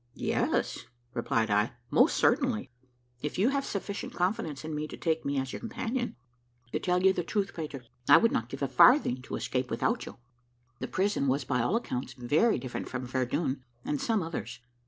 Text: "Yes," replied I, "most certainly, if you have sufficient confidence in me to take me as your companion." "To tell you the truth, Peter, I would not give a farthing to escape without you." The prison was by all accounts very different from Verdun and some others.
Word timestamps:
"Yes," 0.15 0.87
replied 1.13 1.51
I, 1.51 1.73
"most 1.91 2.17
certainly, 2.17 2.71
if 3.21 3.37
you 3.37 3.49
have 3.49 3.63
sufficient 3.63 4.15
confidence 4.15 4.65
in 4.65 4.73
me 4.73 4.87
to 4.87 4.97
take 4.97 5.23
me 5.23 5.37
as 5.37 5.53
your 5.53 5.59
companion." 5.59 6.15
"To 6.71 6.79
tell 6.79 7.03
you 7.03 7.13
the 7.13 7.21
truth, 7.23 7.53
Peter, 7.55 7.83
I 8.09 8.17
would 8.17 8.31
not 8.31 8.49
give 8.49 8.63
a 8.63 8.67
farthing 8.67 9.21
to 9.21 9.35
escape 9.35 9.69
without 9.69 10.07
you." 10.07 10.17
The 10.79 10.87
prison 10.87 11.27
was 11.27 11.43
by 11.45 11.61
all 11.61 11.75
accounts 11.75 12.13
very 12.13 12.57
different 12.57 12.89
from 12.89 13.05
Verdun 13.05 13.63
and 13.85 14.01
some 14.01 14.23
others. 14.23 14.59